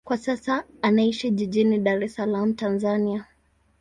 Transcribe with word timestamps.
Kwa 0.03 0.17
sasa 0.17 0.63
anaishi 0.81 1.31
jijini 1.31 1.77
Dar 1.79 2.03
es 2.03 2.15
Salaam, 2.15 2.53
Tanzania. 2.55 3.25